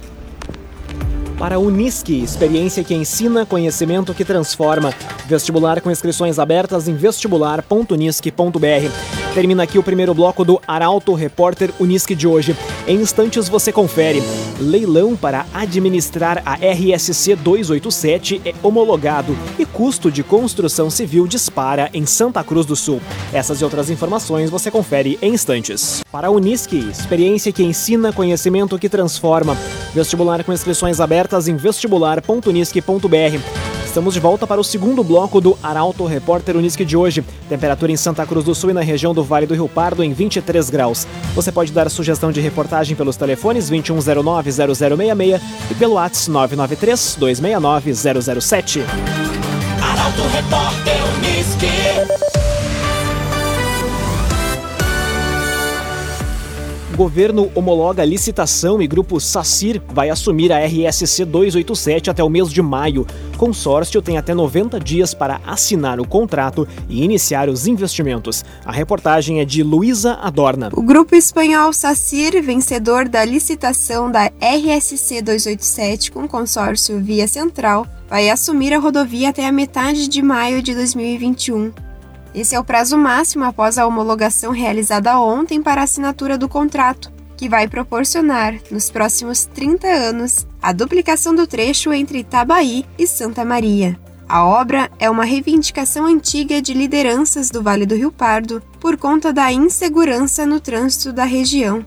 para 1.38 1.56
a 1.56 1.58
Unisque, 1.58 2.22
experiência 2.22 2.84
que 2.84 2.94
ensina, 2.94 3.44
conhecimento 3.44 4.14
que 4.14 4.24
transforma. 4.24 4.94
Vestibular 5.26 5.80
com 5.80 5.90
inscrições 5.90 6.38
abertas 6.38 6.86
em 6.88 6.94
vestibular.unisque.br. 6.94 9.23
Termina 9.34 9.64
aqui 9.64 9.80
o 9.80 9.82
primeiro 9.82 10.14
bloco 10.14 10.44
do 10.44 10.62
Arauto 10.64 11.12
Repórter 11.12 11.72
Unisque 11.80 12.14
de 12.14 12.24
hoje. 12.24 12.56
Em 12.86 13.00
instantes 13.00 13.48
você 13.48 13.72
confere. 13.72 14.22
Leilão 14.60 15.16
para 15.16 15.44
administrar 15.52 16.40
a 16.46 16.54
RSC 16.54 17.34
287 17.34 18.40
é 18.44 18.54
homologado 18.62 19.36
e 19.58 19.66
custo 19.66 20.08
de 20.08 20.22
construção 20.22 20.88
civil 20.88 21.26
dispara 21.26 21.90
em 21.92 22.06
Santa 22.06 22.44
Cruz 22.44 22.64
do 22.64 22.76
Sul. 22.76 23.00
Essas 23.32 23.60
e 23.60 23.64
outras 23.64 23.90
informações 23.90 24.50
você 24.50 24.70
confere 24.70 25.18
em 25.20 25.34
instantes. 25.34 26.04
Para 26.12 26.28
a 26.28 26.30
Unisque, 26.30 26.78
experiência 26.78 27.50
que 27.50 27.64
ensina, 27.64 28.12
conhecimento 28.12 28.78
que 28.78 28.88
transforma. 28.88 29.56
Vestibular 29.92 30.44
com 30.44 30.52
inscrições 30.52 31.00
abertas 31.00 31.48
em 31.48 31.56
vestibular.unisque.br. 31.56 33.73
Estamos 33.94 34.12
de 34.12 34.18
volta 34.18 34.44
para 34.44 34.60
o 34.60 34.64
segundo 34.64 35.04
bloco 35.04 35.40
do 35.40 35.56
Arauto 35.62 36.04
Repórter 36.04 36.56
Unisque 36.56 36.84
de 36.84 36.96
hoje. 36.96 37.24
Temperatura 37.48 37.92
em 37.92 37.96
Santa 37.96 38.26
Cruz 38.26 38.44
do 38.44 38.52
Sul 38.52 38.70
e 38.70 38.72
na 38.72 38.80
região 38.80 39.14
do 39.14 39.22
Vale 39.22 39.46
do 39.46 39.54
Rio 39.54 39.68
Pardo 39.68 40.02
em 40.02 40.12
23 40.12 40.68
graus. 40.68 41.06
Você 41.32 41.52
pode 41.52 41.70
dar 41.70 41.88
sugestão 41.88 42.32
de 42.32 42.40
reportagem 42.40 42.96
pelos 42.96 43.16
telefones 43.16 43.70
2109-0066 43.70 45.40
e 45.70 45.74
pelo 45.76 45.94
WhatsApp 45.94 46.56
993-269-007. 46.56 48.82
Arauto 49.80 50.22
Repórter 50.22 50.98
Unisque. 51.16 52.33
Governo 56.96 57.50
homologa 57.56 58.04
licitação 58.04 58.80
e 58.80 58.86
grupo 58.86 59.18
SACIR 59.18 59.82
vai 59.88 60.10
assumir 60.10 60.52
a 60.52 60.64
RSC 60.64 61.24
287 61.24 62.08
até 62.08 62.22
o 62.22 62.28
mês 62.28 62.52
de 62.52 62.62
maio. 62.62 63.04
Consórcio 63.36 64.00
tem 64.00 64.16
até 64.16 64.32
90 64.32 64.78
dias 64.78 65.12
para 65.12 65.40
assinar 65.44 65.98
o 65.98 66.06
contrato 66.06 66.68
e 66.88 67.02
iniciar 67.02 67.48
os 67.48 67.66
investimentos. 67.66 68.44
A 68.64 68.70
reportagem 68.70 69.40
é 69.40 69.44
de 69.44 69.64
Luísa 69.64 70.14
Adorna. 70.22 70.70
O 70.72 70.82
grupo 70.82 71.16
espanhol 71.16 71.72
SACIR, 71.72 72.40
vencedor 72.40 73.08
da 73.08 73.24
licitação 73.24 74.08
da 74.08 74.30
RSC 74.40 75.20
287 75.20 76.12
com 76.12 76.28
consórcio 76.28 77.02
Via 77.02 77.26
Central, 77.26 77.88
vai 78.08 78.30
assumir 78.30 78.72
a 78.72 78.78
rodovia 78.78 79.30
até 79.30 79.44
a 79.44 79.52
metade 79.52 80.06
de 80.06 80.22
maio 80.22 80.62
de 80.62 80.72
2021. 80.72 81.72
Esse 82.34 82.56
é 82.56 82.58
o 82.58 82.64
prazo 82.64 82.98
máximo 82.98 83.44
após 83.44 83.78
a 83.78 83.86
homologação 83.86 84.50
realizada 84.50 85.20
ontem 85.20 85.62
para 85.62 85.80
a 85.80 85.84
assinatura 85.84 86.36
do 86.36 86.48
contrato, 86.48 87.12
que 87.36 87.48
vai 87.48 87.68
proporcionar, 87.68 88.54
nos 88.72 88.90
próximos 88.90 89.44
30 89.44 89.86
anos, 89.86 90.44
a 90.60 90.72
duplicação 90.72 91.32
do 91.32 91.46
trecho 91.46 91.92
entre 91.92 92.18
Itabaí 92.18 92.84
e 92.98 93.06
Santa 93.06 93.44
Maria. 93.44 93.96
A 94.28 94.44
obra 94.44 94.90
é 94.98 95.08
uma 95.08 95.24
reivindicação 95.24 96.06
antiga 96.06 96.60
de 96.60 96.74
lideranças 96.74 97.50
do 97.50 97.62
Vale 97.62 97.86
do 97.86 97.94
Rio 97.94 98.10
Pardo 98.10 98.60
por 98.80 98.96
conta 98.96 99.32
da 99.32 99.52
insegurança 99.52 100.44
no 100.44 100.58
trânsito 100.58 101.12
da 101.12 101.24
região. 101.24 101.86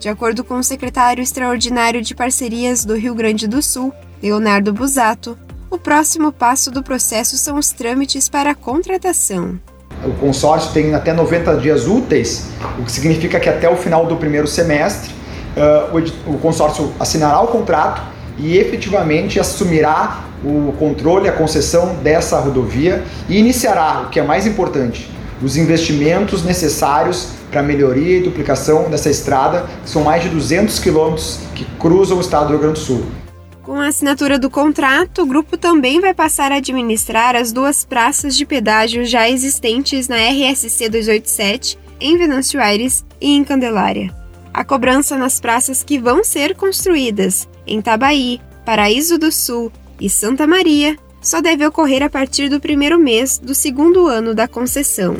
De 0.00 0.08
acordo 0.08 0.44
com 0.44 0.54
o 0.54 0.64
secretário 0.64 1.22
extraordinário 1.22 2.00
de 2.00 2.14
Parcerias 2.14 2.84
do 2.84 2.94
Rio 2.94 3.14
Grande 3.14 3.46
do 3.46 3.60
Sul, 3.60 3.92
Leonardo 4.22 4.72
Busato, 4.72 5.36
o 5.76 5.78
próximo 5.78 6.32
passo 6.32 6.70
do 6.70 6.82
processo 6.82 7.36
são 7.36 7.58
os 7.58 7.70
trâmites 7.70 8.30
para 8.30 8.52
a 8.52 8.54
contratação. 8.54 9.60
O 10.02 10.12
consórcio 10.14 10.72
tem 10.72 10.94
até 10.94 11.12
90 11.12 11.54
dias 11.58 11.86
úteis, 11.86 12.46
o 12.78 12.84
que 12.84 12.90
significa 12.90 13.38
que 13.38 13.48
até 13.48 13.68
o 13.68 13.76
final 13.76 14.06
do 14.06 14.16
primeiro 14.16 14.46
semestre 14.46 15.12
uh, 15.54 16.32
o 16.32 16.38
consórcio 16.38 16.92
assinará 16.98 17.42
o 17.42 17.48
contrato 17.48 18.00
e 18.38 18.56
efetivamente 18.56 19.38
assumirá 19.38 20.24
o 20.42 20.72
controle, 20.78 21.28
a 21.28 21.32
concessão 21.32 21.96
dessa 21.96 22.38
rodovia 22.40 23.04
e 23.28 23.38
iniciará, 23.38 24.04
o 24.06 24.08
que 24.08 24.18
é 24.18 24.22
mais 24.22 24.46
importante, 24.46 25.10
os 25.42 25.58
investimentos 25.58 26.42
necessários 26.42 27.32
para 27.50 27.60
a 27.60 27.62
melhoria 27.62 28.18
e 28.18 28.22
duplicação 28.22 28.88
dessa 28.88 29.10
estrada, 29.10 29.66
que 29.84 29.90
são 29.90 30.02
mais 30.02 30.22
de 30.22 30.30
200 30.30 30.78
quilômetros 30.78 31.40
que 31.54 31.66
cruzam 31.78 32.16
o 32.16 32.20
estado 32.20 32.46
do 32.46 32.50
Rio 32.52 32.60
Grande 32.60 32.80
do 32.80 32.80
Sul. 32.80 33.25
Com 33.66 33.80
a 33.80 33.88
assinatura 33.88 34.38
do 34.38 34.48
contrato, 34.48 35.22
o 35.22 35.26
grupo 35.26 35.56
também 35.56 36.00
vai 36.00 36.14
passar 36.14 36.52
a 36.52 36.58
administrar 36.58 37.34
as 37.34 37.50
duas 37.50 37.84
praças 37.84 38.36
de 38.36 38.46
pedágio 38.46 39.04
já 39.04 39.28
existentes 39.28 40.06
na 40.06 40.14
RSC 40.18 40.88
287, 40.88 41.76
em 41.98 42.16
Venâncio 42.16 42.60
Aires 42.60 43.04
e 43.20 43.32
em 43.34 43.42
Candelária. 43.42 44.14
A 44.54 44.64
cobrança 44.64 45.18
nas 45.18 45.40
praças 45.40 45.82
que 45.82 45.98
vão 45.98 46.22
ser 46.22 46.54
construídas 46.54 47.48
em 47.66 47.82
Tabaí, 47.82 48.40
Paraíso 48.64 49.18
do 49.18 49.32
Sul 49.32 49.72
e 50.00 50.08
Santa 50.08 50.46
Maria 50.46 50.96
só 51.20 51.40
deve 51.40 51.66
ocorrer 51.66 52.04
a 52.04 52.08
partir 52.08 52.48
do 52.48 52.60
primeiro 52.60 53.00
mês 53.00 53.36
do 53.36 53.52
segundo 53.52 54.06
ano 54.06 54.32
da 54.32 54.46
concessão. 54.46 55.16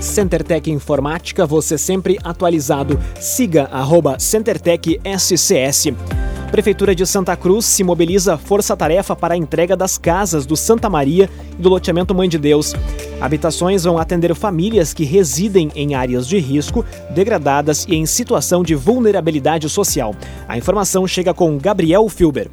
CenterTech 0.00 0.70
Informática, 0.70 1.44
você 1.44 1.76
sempre 1.76 2.16
atualizado. 2.22 2.96
Siga 3.20 3.64
arroba 3.72 4.20
CenterTech 4.20 5.00
SCS. 5.04 5.88
Prefeitura 6.50 6.94
de 6.94 7.06
Santa 7.06 7.36
Cruz 7.36 7.66
se 7.66 7.84
mobiliza 7.84 8.38
força-tarefa 8.38 9.14
para 9.14 9.34
a 9.34 9.36
entrega 9.36 9.76
das 9.76 9.98
casas 9.98 10.46
do 10.46 10.56
Santa 10.56 10.88
Maria 10.88 11.28
e 11.58 11.62
do 11.62 11.68
loteamento 11.68 12.14
Mãe 12.14 12.26
de 12.26 12.38
Deus. 12.38 12.74
Habitações 13.20 13.84
vão 13.84 13.98
atender 13.98 14.34
famílias 14.34 14.94
que 14.94 15.04
residem 15.04 15.70
em 15.74 15.94
áreas 15.94 16.26
de 16.26 16.38
risco, 16.38 16.84
degradadas 17.10 17.84
e 17.86 17.94
em 17.94 18.06
situação 18.06 18.62
de 18.62 18.74
vulnerabilidade 18.74 19.68
social. 19.68 20.14
A 20.48 20.56
informação 20.56 21.06
chega 21.06 21.34
com 21.34 21.58
Gabriel 21.58 22.08
Filber. 22.08 22.48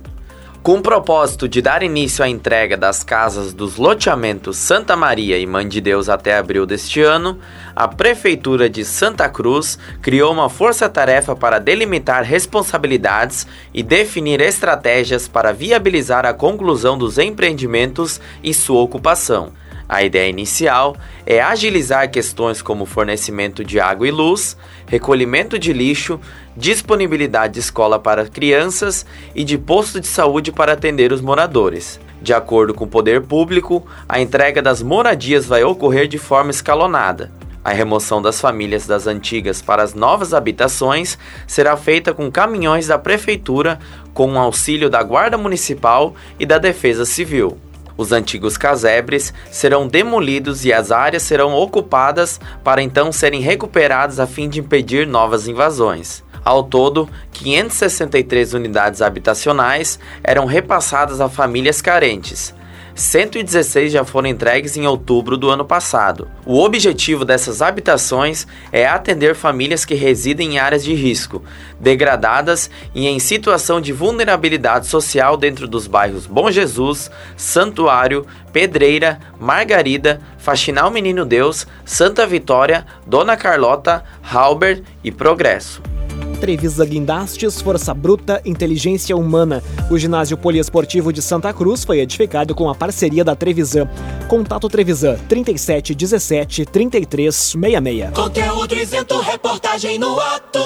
Com 0.65 0.79
o 0.79 0.81
propósito 0.81 1.47
de 1.47 1.61
dar 1.61 1.83
início 1.83 2.25
à 2.25 2.27
entrega 2.27 2.75
das 2.75 3.03
casas 3.03 3.53
dos 3.53 3.75
loteamentos 3.75 4.57
Santa 4.57 4.95
Maria 4.95 5.37
e 5.37 5.45
Mãe 5.45 5.67
de 5.67 5.79
Deus 5.79 6.09
até 6.09 6.35
abril 6.35 6.65
deste 6.65 7.03
ano, 7.03 7.37
a 7.75 7.87
Prefeitura 7.87 8.67
de 8.67 8.83
Santa 8.83 9.29
Cruz 9.29 9.77
criou 10.01 10.33
uma 10.33 10.49
força-tarefa 10.49 11.35
para 11.35 11.59
delimitar 11.59 12.23
responsabilidades 12.23 13.45
e 13.71 13.83
definir 13.83 14.41
estratégias 14.41 15.27
para 15.27 15.53
viabilizar 15.53 16.25
a 16.25 16.33
conclusão 16.33 16.97
dos 16.97 17.19
empreendimentos 17.19 18.19
e 18.41 18.51
sua 18.51 18.81
ocupação. 18.81 19.53
A 19.87 20.03
ideia 20.03 20.29
inicial 20.29 20.95
é 21.25 21.39
agilizar 21.41 22.09
questões 22.09 22.61
como 22.61 22.85
fornecimento 22.85 23.63
de 23.63 23.79
água 23.79 24.07
e 24.07 24.11
luz, 24.11 24.57
recolhimento 24.87 25.59
de 25.59 25.71
lixo, 25.71 26.19
disponibilidade 26.57 27.53
de 27.53 27.59
escola 27.59 27.99
para 27.99 28.25
crianças 28.25 29.05
e 29.35 29.43
de 29.43 29.57
posto 29.57 29.99
de 29.99 30.07
saúde 30.07 30.51
para 30.51 30.73
atender 30.73 31.11
os 31.11 31.21
moradores. 31.21 31.99
De 32.19 32.33
acordo 32.33 32.73
com 32.73 32.85
o 32.85 32.87
poder 32.87 33.21
público, 33.21 33.85
a 34.09 34.19
entrega 34.19 34.61
das 34.61 34.81
moradias 34.81 35.45
vai 35.45 35.63
ocorrer 35.63 36.07
de 36.07 36.17
forma 36.17 36.49
escalonada. 36.49 37.31
A 37.63 37.71
remoção 37.71 38.21
das 38.21 38.39
famílias 38.39 38.87
das 38.87 39.05
antigas 39.05 39.61
para 39.61 39.83
as 39.83 39.93
novas 39.93 40.33
habitações 40.33 41.17
será 41.47 41.75
feita 41.75 42.13
com 42.13 42.31
caminhões 42.31 42.87
da 42.87 42.97
prefeitura 42.97 43.79
com 44.13 44.33
o 44.33 44.37
auxílio 44.37 44.89
da 44.89 45.01
Guarda 45.03 45.37
Municipal 45.37 46.15
e 46.39 46.45
da 46.45 46.57
Defesa 46.57 47.05
Civil. 47.05 47.57
Os 47.97 48.11
antigos 48.11 48.57
casebres 48.57 49.33
serão 49.49 49.87
demolidos 49.87 50.65
e 50.65 50.73
as 50.73 50.91
áreas 50.91 51.23
serão 51.23 51.53
ocupadas 51.53 52.39
para 52.63 52.81
então 52.81 53.11
serem 53.11 53.41
recuperadas 53.41 54.19
a 54.19 54.27
fim 54.27 54.49
de 54.49 54.59
impedir 54.59 55.07
novas 55.07 55.47
invasões. 55.47 56.23
Ao 56.43 56.63
todo, 56.63 57.09
563 57.31 58.53
unidades 58.53 59.01
habitacionais 59.01 59.97
eram 60.23 60.45
repassadas 60.45 61.19
a 61.19 61.27
famílias 61.27 61.81
carentes. 61.81 62.53
116 62.95 63.91
já 63.91 64.05
foram 64.05 64.29
entregues 64.29 64.77
em 64.77 64.87
outubro 64.87 65.35
do 65.35 65.49
ano 65.49 65.65
passado. 65.65 66.29
O 66.45 66.63
objetivo 66.63 67.25
dessas 67.25 67.61
habitações 67.61 68.47
é 68.71 68.87
atender 68.87 69.35
famílias 69.35 69.83
que 69.83 69.93
residem 69.93 70.53
em 70.53 70.59
áreas 70.59 70.83
de 70.83 70.93
risco, 70.93 71.43
degradadas 71.77 72.69
e 72.95 73.05
em 73.05 73.19
situação 73.19 73.81
de 73.81 73.91
vulnerabilidade 73.91 74.87
social 74.87 75.35
dentro 75.35 75.67
dos 75.67 75.87
bairros 75.87 76.25
Bom 76.25 76.49
Jesus, 76.49 77.11
Santuário, 77.35 78.25
Pedreira, 78.53 79.19
Margarida, 79.37 80.21
Faxinal 80.37 80.89
Menino 80.89 81.25
Deus, 81.25 81.67
Santa 81.83 82.25
Vitória, 82.25 82.85
Dona 83.05 83.35
Carlota, 83.35 84.05
Halber 84.23 84.81
e 85.03 85.11
Progresso. 85.11 85.94
Trevisa 86.35 86.85
Guindastes, 86.85 87.61
Força 87.61 87.93
Bruta, 87.93 88.41
Inteligência 88.45 89.15
Humana. 89.15 89.63
O 89.89 89.97
ginásio 89.97 90.37
poliesportivo 90.37 91.11
de 91.11 91.21
Santa 91.21 91.53
Cruz 91.53 91.83
foi 91.83 91.99
edificado 91.99 92.53
com 92.53 92.69
a 92.69 92.75
parceria 92.75 93.23
da 93.23 93.35
Trevisan. 93.35 93.87
Contato 94.27 94.67
Trevisan 94.67 95.15
37 95.27 95.95
17 95.95 96.65
33 96.65 97.35
66. 97.35 98.11
Conteúdo 98.13 98.75
isento, 98.75 99.19
reportagem 99.19 99.97
no 99.97 100.19
ato. 100.19 100.59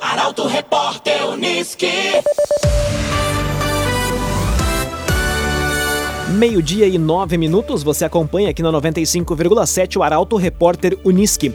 Arauto 0.00 0.46
Repórter 0.46 1.28
Uniski. 1.28 1.88
Meio-dia 6.34 6.88
e 6.88 6.98
nove 6.98 7.38
minutos, 7.38 7.84
você 7.84 8.04
acompanha 8.04 8.50
aqui 8.50 8.60
na 8.60 8.72
95,7 8.72 9.96
o 9.96 10.02
Arauto 10.02 10.36
Repórter 10.36 10.98
Uniski. 11.04 11.54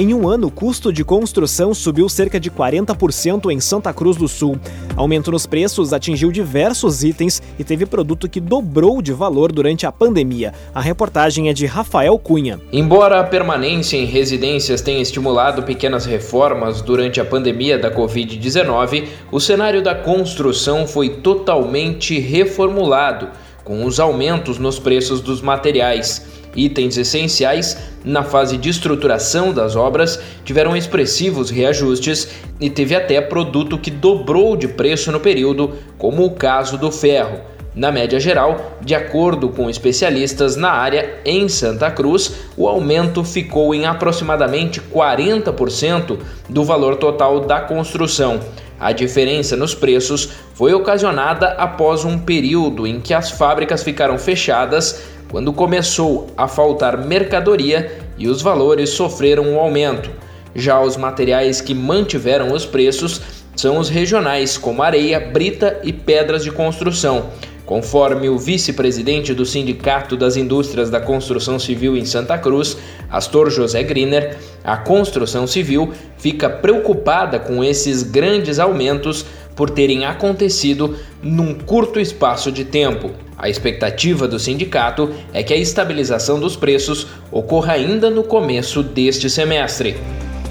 Em 0.00 0.14
um 0.14 0.28
ano, 0.28 0.46
o 0.46 0.50
custo 0.52 0.92
de 0.92 1.04
construção 1.04 1.74
subiu 1.74 2.08
cerca 2.08 2.38
de 2.38 2.52
40% 2.52 3.50
em 3.50 3.58
Santa 3.58 3.92
Cruz 3.92 4.16
do 4.16 4.28
Sul. 4.28 4.56
Aumento 4.94 5.32
nos 5.32 5.44
preços 5.44 5.92
atingiu 5.92 6.30
diversos 6.30 7.02
itens 7.02 7.42
e 7.58 7.64
teve 7.64 7.84
produto 7.84 8.28
que 8.28 8.38
dobrou 8.38 9.02
de 9.02 9.12
valor 9.12 9.50
durante 9.50 9.86
a 9.86 9.90
pandemia. 9.90 10.54
A 10.72 10.80
reportagem 10.80 11.48
é 11.48 11.52
de 11.52 11.66
Rafael 11.66 12.16
Cunha. 12.16 12.60
Embora 12.72 13.18
a 13.18 13.24
permanência 13.24 13.96
em 13.96 14.04
residências 14.04 14.80
tenha 14.80 15.02
estimulado 15.02 15.64
pequenas 15.64 16.06
reformas 16.06 16.80
durante 16.80 17.20
a 17.20 17.24
pandemia 17.24 17.76
da 17.76 17.92
Covid-19, 17.92 19.04
o 19.32 19.40
cenário 19.40 19.82
da 19.82 19.96
construção 19.96 20.86
foi 20.86 21.08
totalmente 21.08 22.20
reformulado, 22.20 23.30
com 23.64 23.84
os 23.84 23.98
aumentos 23.98 24.58
nos 24.58 24.78
preços 24.78 25.20
dos 25.20 25.42
materiais. 25.42 26.37
Itens 26.56 26.96
essenciais 26.96 27.76
na 28.04 28.22
fase 28.22 28.56
de 28.56 28.68
estruturação 28.68 29.52
das 29.52 29.76
obras 29.76 30.20
tiveram 30.44 30.76
expressivos 30.76 31.50
reajustes 31.50 32.28
e 32.60 32.70
teve 32.70 32.94
até 32.94 33.20
produto 33.20 33.78
que 33.78 33.90
dobrou 33.90 34.56
de 34.56 34.68
preço 34.68 35.12
no 35.12 35.20
período, 35.20 35.74
como 35.98 36.24
o 36.24 36.30
caso 36.30 36.78
do 36.78 36.90
ferro. 36.90 37.40
Na 37.74 37.92
média 37.92 38.18
geral, 38.18 38.76
de 38.80 38.94
acordo 38.94 39.50
com 39.50 39.70
especialistas 39.70 40.56
na 40.56 40.70
área 40.70 41.20
em 41.24 41.48
Santa 41.48 41.90
Cruz, 41.90 42.32
o 42.56 42.66
aumento 42.66 43.22
ficou 43.22 43.72
em 43.72 43.86
aproximadamente 43.86 44.80
40% 44.80 46.18
do 46.48 46.64
valor 46.64 46.96
total 46.96 47.40
da 47.40 47.60
construção. 47.60 48.40
A 48.80 48.90
diferença 48.90 49.56
nos 49.56 49.74
preços 49.74 50.28
foi 50.54 50.72
ocasionada 50.72 51.48
após 51.50 52.04
um 52.04 52.18
período 52.18 52.86
em 52.86 53.00
que 53.00 53.14
as 53.14 53.30
fábricas 53.30 53.82
ficaram 53.82 54.18
fechadas 54.18 55.02
quando 55.30 55.52
começou 55.52 56.28
a 56.36 56.48
faltar 56.48 57.06
mercadoria 57.06 57.98
e 58.16 58.28
os 58.28 58.42
valores 58.42 58.90
sofreram 58.90 59.44
um 59.44 59.58
aumento. 59.58 60.10
Já 60.54 60.80
os 60.80 60.96
materiais 60.96 61.60
que 61.60 61.74
mantiveram 61.74 62.52
os 62.52 62.64
preços 62.64 63.20
são 63.54 63.78
os 63.78 63.88
regionais, 63.88 64.56
como 64.56 64.82
areia, 64.82 65.20
brita 65.20 65.80
e 65.82 65.92
pedras 65.92 66.44
de 66.44 66.50
construção. 66.50 67.26
Conforme 67.66 68.30
o 68.30 68.38
vice-presidente 68.38 69.34
do 69.34 69.44
Sindicato 69.44 70.16
das 70.16 70.36
Indústrias 70.36 70.88
da 70.88 71.00
Construção 71.00 71.58
Civil 71.58 71.98
em 71.98 72.04
Santa 72.06 72.38
Cruz, 72.38 72.78
Astor 73.10 73.50
José 73.50 73.82
Griner, 73.82 74.38
a 74.64 74.78
construção 74.78 75.46
civil 75.46 75.92
fica 76.16 76.48
preocupada 76.48 77.38
com 77.38 77.62
esses 77.62 78.02
grandes 78.02 78.58
aumentos 78.58 79.26
por 79.58 79.68
terem 79.70 80.04
acontecido 80.04 80.94
num 81.20 81.52
curto 81.52 81.98
espaço 81.98 82.52
de 82.52 82.64
tempo. 82.64 83.10
A 83.36 83.48
expectativa 83.48 84.28
do 84.28 84.38
sindicato 84.38 85.10
é 85.32 85.42
que 85.42 85.52
a 85.52 85.56
estabilização 85.56 86.38
dos 86.38 86.54
preços 86.54 87.08
ocorra 87.32 87.72
ainda 87.72 88.08
no 88.08 88.22
começo 88.22 88.84
deste 88.84 89.28
semestre. 89.28 89.96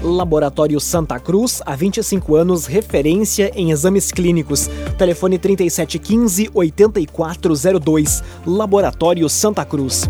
Laboratório 0.02 0.78
Santa 0.78 1.18
Cruz, 1.18 1.62
há 1.64 1.74
25 1.74 2.36
anos, 2.36 2.66
referência 2.66 3.50
em 3.56 3.70
exames 3.70 4.12
clínicos. 4.12 4.68
Telefone 4.98 5.38
3715-8402. 5.38 8.22
Laboratório 8.46 9.26
Santa 9.30 9.64
Cruz. 9.64 10.06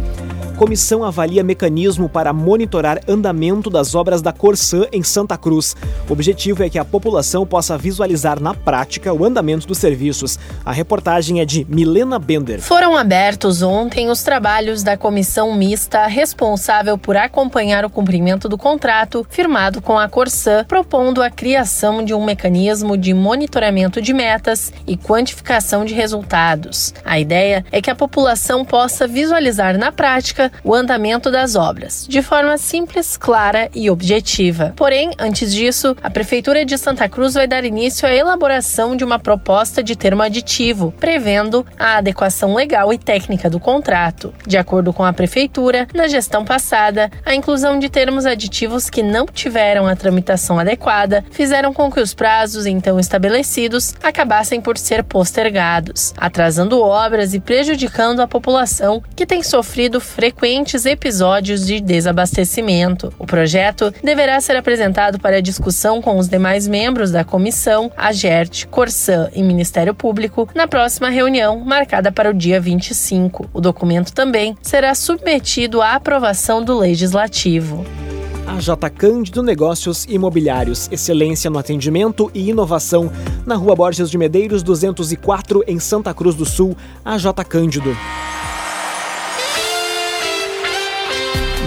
Comissão 0.58 1.04
avalia 1.04 1.44
mecanismo 1.44 2.08
para 2.08 2.32
monitorar 2.32 2.98
andamento 3.06 3.70
das 3.70 3.94
obras 3.94 4.20
da 4.20 4.32
Corsã 4.32 4.86
em 4.90 5.04
Santa 5.04 5.38
Cruz. 5.38 5.76
O 6.08 6.12
objetivo 6.12 6.64
é 6.64 6.68
que 6.68 6.80
a 6.80 6.84
população 6.84 7.46
possa 7.46 7.78
visualizar 7.78 8.40
na 8.40 8.52
prática 8.52 9.14
o 9.14 9.24
andamento 9.24 9.68
dos 9.68 9.78
serviços. 9.78 10.36
A 10.64 10.72
reportagem 10.72 11.40
é 11.40 11.44
de 11.44 11.64
Milena 11.70 12.18
Bender. 12.18 12.60
Foram 12.60 12.96
abertos 12.96 13.62
ontem 13.62 14.10
os 14.10 14.24
trabalhos 14.24 14.82
da 14.82 14.96
comissão 14.96 15.54
mista 15.54 16.08
responsável 16.08 16.98
por 16.98 17.16
acompanhar 17.16 17.84
o 17.84 17.90
cumprimento 17.90 18.48
do 18.48 18.58
contrato 18.58 19.24
firmado 19.30 19.80
com 19.80 19.96
a 19.96 20.08
Corsã, 20.08 20.64
propondo 20.66 21.22
a 21.22 21.30
criação 21.30 22.04
de 22.04 22.12
um 22.12 22.24
mecanismo 22.24 22.96
de 22.96 23.14
monitoramento 23.14 24.02
de 24.02 24.12
metas 24.12 24.72
e 24.88 24.96
quantificação 24.96 25.84
de 25.84 25.94
resultados. 25.94 26.92
A 27.04 27.20
ideia 27.20 27.64
é 27.70 27.80
que 27.80 27.90
a 27.90 27.94
população 27.94 28.64
possa 28.64 29.06
visualizar 29.06 29.78
na 29.78 29.92
prática 29.92 30.47
o 30.62 30.74
andamento 30.74 31.30
das 31.30 31.54
obras, 31.54 32.06
de 32.08 32.22
forma 32.22 32.56
simples, 32.58 33.16
clara 33.16 33.68
e 33.74 33.90
objetiva. 33.90 34.72
Porém, 34.76 35.10
antes 35.18 35.52
disso, 35.52 35.96
a 36.02 36.10
Prefeitura 36.10 36.64
de 36.64 36.76
Santa 36.76 37.08
Cruz 37.08 37.34
vai 37.34 37.46
dar 37.46 37.64
início 37.64 38.06
à 38.08 38.14
elaboração 38.14 38.96
de 38.96 39.04
uma 39.04 39.18
proposta 39.18 39.82
de 39.82 39.96
termo 39.96 40.22
aditivo, 40.22 40.92
prevendo 40.98 41.66
a 41.78 41.96
adequação 41.96 42.54
legal 42.54 42.92
e 42.92 42.98
técnica 42.98 43.48
do 43.50 43.60
contrato. 43.60 44.34
De 44.46 44.56
acordo 44.56 44.92
com 44.92 45.04
a 45.04 45.12
Prefeitura, 45.12 45.86
na 45.94 46.08
gestão 46.08 46.44
passada, 46.44 47.10
a 47.24 47.34
inclusão 47.34 47.78
de 47.78 47.88
termos 47.88 48.26
aditivos 48.26 48.88
que 48.90 49.02
não 49.02 49.26
tiveram 49.26 49.86
a 49.86 49.96
tramitação 49.96 50.58
adequada 50.58 51.24
fizeram 51.30 51.72
com 51.72 51.90
que 51.90 52.00
os 52.00 52.14
prazos 52.14 52.66
então 52.66 52.98
estabelecidos 52.98 53.94
acabassem 54.02 54.60
por 54.60 54.76
ser 54.78 55.02
postergados, 55.04 56.14
atrasando 56.16 56.80
obras 56.80 57.34
e 57.34 57.40
prejudicando 57.40 58.20
a 58.20 58.28
população 58.28 59.02
que 59.14 59.26
tem 59.26 59.42
sofrido 59.42 60.00
frequentes 60.38 60.86
episódios 60.86 61.66
de 61.66 61.80
desabastecimento. 61.80 63.12
O 63.18 63.26
projeto 63.26 63.92
deverá 64.04 64.40
ser 64.40 64.54
apresentado 64.54 65.18
para 65.18 65.42
discussão 65.42 66.00
com 66.00 66.16
os 66.16 66.28
demais 66.28 66.68
membros 66.68 67.10
da 67.10 67.24
comissão, 67.24 67.90
a 67.96 68.12
GERT, 68.12 68.66
Corsã 68.66 69.28
e 69.34 69.42
Ministério 69.42 69.92
Público 69.92 70.48
na 70.54 70.68
próxima 70.68 71.08
reunião 71.08 71.58
marcada 71.58 72.12
para 72.12 72.30
o 72.30 72.32
dia 72.32 72.60
25. 72.60 73.50
O 73.52 73.60
documento 73.60 74.12
também 74.12 74.56
será 74.62 74.94
submetido 74.94 75.82
à 75.82 75.94
aprovação 75.94 76.62
do 76.62 76.78
Legislativo. 76.78 77.84
A 78.46 78.60
J. 78.60 78.88
Cândido 78.90 79.42
Negócios 79.42 80.06
Imobiliários, 80.08 80.88
excelência 80.92 81.50
no 81.50 81.58
atendimento 81.58 82.30
e 82.32 82.48
inovação, 82.48 83.10
na 83.44 83.56
Rua 83.56 83.74
Borges 83.74 84.08
de 84.08 84.16
Medeiros 84.16 84.62
204, 84.62 85.64
em 85.66 85.80
Santa 85.80 86.14
Cruz 86.14 86.36
do 86.36 86.44
Sul, 86.44 86.76
a 87.04 87.18
J. 87.18 87.44
Cândido. 87.44 87.96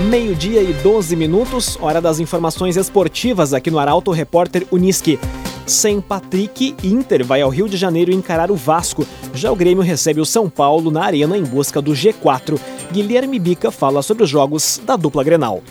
Meio-dia 0.09 0.63
e 0.63 0.73
12 0.73 1.15
minutos, 1.15 1.77
hora 1.79 2.01
das 2.01 2.19
informações 2.19 2.75
esportivas 2.75 3.53
aqui 3.53 3.69
no 3.69 3.77
Arauto 3.77 4.09
Repórter 4.09 4.65
Uniski. 4.71 5.19
Sem 5.67 6.01
Patrick, 6.01 6.75
Inter 6.83 7.23
vai 7.23 7.41
ao 7.41 7.49
Rio 7.49 7.69
de 7.69 7.77
Janeiro 7.77 8.11
encarar 8.11 8.49
o 8.49 8.55
Vasco. 8.55 9.05
Já 9.33 9.51
o 9.51 9.55
Grêmio 9.55 9.83
recebe 9.83 10.19
o 10.19 10.25
São 10.25 10.49
Paulo 10.49 10.89
na 10.89 11.03
arena 11.03 11.37
em 11.37 11.43
busca 11.43 11.79
do 11.81 11.91
G4. 11.91 12.59
Guilherme 12.91 13.37
Bica 13.37 13.69
fala 13.69 14.01
sobre 14.01 14.23
os 14.23 14.29
jogos 14.29 14.81
da 14.83 14.95
dupla 14.95 15.23
Grenal. 15.23 15.61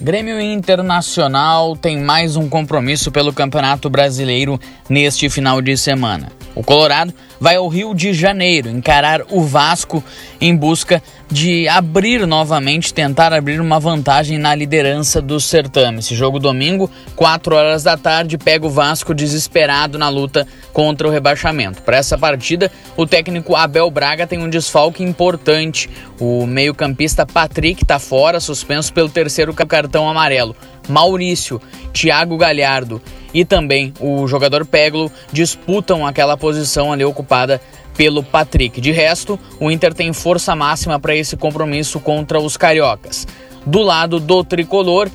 Grêmio 0.00 0.40
Internacional 0.40 1.76
tem 1.76 1.98
mais 1.98 2.36
um 2.36 2.48
compromisso 2.48 3.10
pelo 3.10 3.32
Campeonato 3.32 3.88
Brasileiro 3.88 4.60
neste 4.88 5.30
final 5.30 5.62
de 5.62 5.76
semana. 5.76 6.30
O 6.54 6.62
Colorado 6.62 7.14
vai 7.40 7.56
ao 7.56 7.68
Rio 7.68 7.94
de 7.94 8.12
Janeiro 8.12 8.68
encarar 8.68 9.22
o 9.30 9.42
Vasco 9.42 10.02
em 10.40 10.54
busca 10.54 11.02
de 11.34 11.66
abrir 11.66 12.28
novamente, 12.28 12.94
tentar 12.94 13.32
abrir 13.32 13.60
uma 13.60 13.80
vantagem 13.80 14.38
na 14.38 14.54
liderança 14.54 15.20
do 15.20 15.40
certame. 15.40 15.98
Esse 15.98 16.14
jogo 16.14 16.38
domingo, 16.38 16.88
4 17.16 17.56
horas 17.56 17.82
da 17.82 17.96
tarde, 17.96 18.38
pega 18.38 18.64
o 18.64 18.70
Vasco 18.70 19.12
desesperado 19.12 19.98
na 19.98 20.08
luta 20.08 20.46
contra 20.72 21.08
o 21.08 21.10
rebaixamento. 21.10 21.82
Para 21.82 21.96
essa 21.96 22.16
partida, 22.16 22.70
o 22.96 23.04
técnico 23.04 23.56
Abel 23.56 23.90
Braga 23.90 24.28
tem 24.28 24.38
um 24.38 24.48
desfalque 24.48 25.02
importante. 25.02 25.90
O 26.20 26.46
meio-campista 26.46 27.26
Patrick 27.26 27.82
está 27.82 27.98
fora, 27.98 28.38
suspenso 28.38 28.92
pelo 28.92 29.08
terceiro 29.08 29.52
cartão 29.52 30.08
amarelo. 30.08 30.54
Maurício, 30.88 31.60
Thiago 31.92 32.36
Galhardo 32.36 33.02
e 33.32 33.44
também 33.44 33.92
o 33.98 34.28
jogador 34.28 34.64
Peglo 34.64 35.10
disputam 35.32 36.06
aquela 36.06 36.36
posição 36.36 36.92
ali 36.92 37.04
ocupada 37.04 37.60
pelo 37.96 38.22
Patrick. 38.22 38.80
De 38.80 38.90
resto, 38.90 39.38
o 39.58 39.70
Inter 39.70 39.94
tem 39.94 40.12
força 40.12 40.54
máxima 40.54 40.98
para 40.98 41.14
esse 41.16 41.36
compromisso 41.36 41.98
contra 42.00 42.40
os 42.40 42.56
cariocas. 42.56 43.26
Do 43.64 43.82
lado 43.82 44.20
do 44.20 44.44
tricolor, 44.44 45.10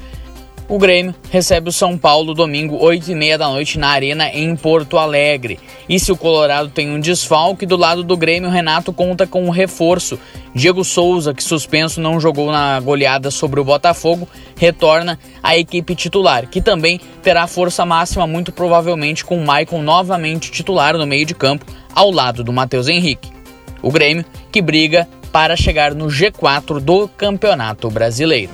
o 0.69 0.77
Grêmio 0.77 1.15
recebe 1.31 1.69
o 1.69 1.71
São 1.73 1.97
Paulo 1.97 2.35
domingo, 2.35 2.77
8 2.79 3.11
e 3.11 3.15
meia 3.15 3.39
da 3.39 3.47
noite, 3.47 3.79
na 3.79 3.89
Arena 3.89 4.29
em 4.29 4.55
Porto 4.55 4.99
Alegre. 4.99 5.59
E 5.89 5.99
se 5.99 6.11
o 6.11 6.15
Colorado 6.15 6.69
tem 6.69 6.91
um 6.91 6.99
desfalque, 6.99 7.65
do 7.65 7.75
lado 7.75 8.03
do 8.03 8.15
Grêmio, 8.15 8.51
Renato 8.51 8.93
conta 8.93 9.25
com 9.25 9.43
um 9.43 9.49
reforço. 9.49 10.19
Diego 10.53 10.83
Souza, 10.83 11.33
que 11.33 11.43
suspenso 11.43 11.99
não 11.99 12.19
jogou 12.19 12.51
na 12.51 12.79
goleada 12.79 13.31
sobre 13.31 13.59
o 13.59 13.63
Botafogo, 13.63 14.29
retorna 14.55 15.17
à 15.41 15.57
equipe 15.57 15.95
titular, 15.95 16.47
que 16.47 16.61
também 16.61 17.01
terá 17.23 17.47
força 17.47 17.83
máxima, 17.83 18.27
muito 18.27 18.51
provavelmente 18.51 19.25
com 19.25 19.37
o 19.37 19.45
Maicon 19.45 19.81
novamente 19.81 20.51
titular 20.51 20.95
no 20.95 21.07
meio 21.07 21.25
de 21.25 21.33
campo, 21.33 21.65
ao 21.95 22.11
lado 22.11 22.43
do 22.43 22.53
Matheus 22.53 22.87
Henrique. 22.87 23.31
O 23.81 23.91
Grêmio 23.91 24.23
que 24.51 24.61
briga 24.61 25.07
para 25.31 25.55
chegar 25.55 25.95
no 25.95 26.07
G4 26.07 26.79
do 26.79 27.07
Campeonato 27.07 27.89
Brasileiro 27.89 28.51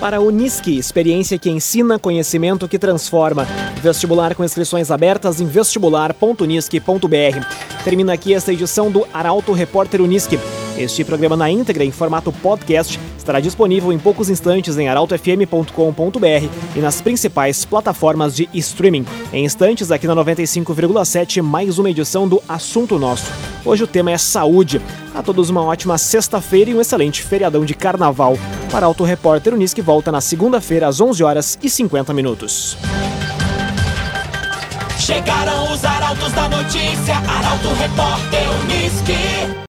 para 0.00 0.18
a 0.18 0.20
Unisque, 0.20 0.78
experiência 0.78 1.38
que 1.38 1.50
ensina, 1.50 1.98
conhecimento 1.98 2.68
que 2.68 2.78
transforma. 2.78 3.46
Vestibular 3.82 4.34
com 4.34 4.44
inscrições 4.44 4.90
abertas 4.90 5.40
em 5.40 5.46
vestibular.unisque.br. 5.46 7.84
Termina 7.84 8.12
aqui 8.12 8.34
esta 8.34 8.52
edição 8.52 8.90
do 8.90 9.06
Arauto 9.12 9.52
Repórter 9.52 10.00
Unisque. 10.00 10.38
Este 10.78 11.02
programa 11.02 11.36
na 11.36 11.50
íntegra, 11.50 11.84
em 11.84 11.90
formato 11.90 12.30
podcast, 12.30 13.00
estará 13.16 13.40
disponível 13.40 13.92
em 13.92 13.98
poucos 13.98 14.28
instantes 14.28 14.76
em 14.76 14.88
arautofm.com.br 14.88 16.48
e 16.76 16.80
nas 16.80 17.00
principais 17.00 17.64
plataformas 17.64 18.36
de 18.36 18.46
streaming. 18.52 19.06
Em 19.32 19.44
instantes, 19.44 19.90
aqui 19.90 20.06
na 20.06 20.14
95,7, 20.14 21.40
mais 21.40 21.78
uma 21.78 21.90
edição 21.90 22.28
do 22.28 22.42
Assunto 22.46 22.98
Nosso. 22.98 23.32
Hoje 23.64 23.84
o 23.84 23.86
tema 23.86 24.12
é 24.12 24.18
saúde. 24.18 24.80
A 25.14 25.22
todos 25.22 25.48
uma 25.48 25.62
ótima 25.64 25.96
sexta-feira 25.96 26.70
e 26.70 26.74
um 26.74 26.80
excelente 26.80 27.22
feriadão 27.22 27.64
de 27.64 27.74
carnaval. 27.74 28.38
Para 28.70 28.84
Auto 28.84 29.02
Repórter 29.02 29.54
Unisque 29.54 29.80
volta 29.80 30.12
na 30.12 30.20
segunda-feira 30.20 30.86
às 30.86 31.00
11 31.00 31.24
horas 31.24 31.58
e 31.62 31.70
50 31.70 32.12
minutos. 32.12 32.76
Chegaram 34.98 35.72
os 35.72 35.84
arautos 35.84 36.32
da 36.32 36.48
notícia, 36.48 37.16
Arauto 37.16 37.68
Repórter 37.74 38.44
Unisque. 38.62 39.56